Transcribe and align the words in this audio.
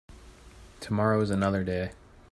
Tomorrow 0.79 1.21
is 1.21 1.29
another 1.29 1.63
day. 1.63 1.91